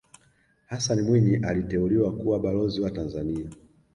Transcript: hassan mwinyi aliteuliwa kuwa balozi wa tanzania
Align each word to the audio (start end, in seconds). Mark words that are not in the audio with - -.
hassan 0.67 1.01
mwinyi 1.01 1.35
aliteuliwa 1.37 2.11
kuwa 2.11 2.39
balozi 2.39 2.81
wa 2.81 2.91
tanzania 2.91 3.49